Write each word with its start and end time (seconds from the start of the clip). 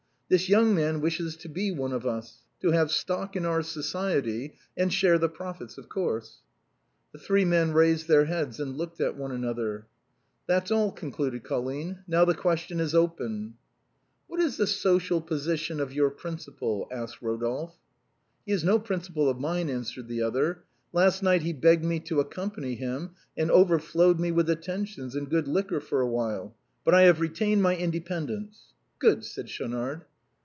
"This 0.31 0.47
young 0.47 0.73
man 0.73 1.01
wishes 1.01 1.35
to 1.35 1.49
be 1.49 1.71
one 1.71 1.91
of 1.91 2.07
us; 2.07 2.45
to 2.61 2.71
have 2.71 2.89
stock 2.89 3.35
in 3.35 3.45
our 3.45 3.61
society, 3.61 4.53
and 4.77 4.93
share 4.93 5.17
the 5.17 5.27
profits, 5.27 5.77
of 5.77 5.89
course." 5.89 6.37
The 7.11 7.19
three 7.19 7.43
men 7.43 7.73
raised 7.73 8.07
their 8.07 8.23
heads 8.23 8.57
and 8.57 8.77
looked 8.77 9.01
at 9.01 9.17
one 9.17 9.33
another." 9.33 9.87
That's 10.47 10.71
all," 10.71 10.93
concluded 10.93 11.43
Colline;" 11.43 12.05
now 12.07 12.23
the 12.23 12.33
question 12.33 12.79
is 12.79 12.95
open." 12.95 13.55
138 14.27 14.29
THE 14.29 14.29
BOHEMIANS 14.29 14.29
OF 14.29 14.29
THE 14.29 14.29
LATIN 14.29 14.29
QUARTEB." 14.29 14.29
What 14.29 14.39
is 14.39 14.55
the 14.57 14.67
social 14.67 15.21
position 15.21 15.79
of 15.81 15.93
your 15.93 16.09
principal?" 16.09 16.87
asked 16.93 17.19
Eodolphe." 17.19 17.73
He 18.45 18.53
is 18.53 18.63
no 18.63 18.79
principal 18.79 19.29
of 19.29 19.37
mine," 19.37 19.69
answered 19.69 20.07
the 20.07 20.21
other;" 20.21 20.63
last 20.93 21.21
night 21.21 21.41
he 21.41 21.51
begged 21.51 21.83
me 21.83 21.99
to 21.99 22.21
accompany 22.21 22.75
him, 22.75 23.15
and 23.35 23.51
overflowed 23.51 24.17
me 24.17 24.31
with 24.31 24.49
attentions 24.49 25.13
and 25.13 25.29
good 25.29 25.49
liquor 25.49 25.81
for 25.81 25.99
a 25.99 26.07
while; 26.07 26.55
but 26.85 26.95
I 26.95 27.01
have 27.01 27.19
retained 27.19 27.61
my 27.61 27.75
independence."" 27.75 28.73
Good," 28.97 29.25
said 29.25 29.49
Schaunard. 29.49 30.05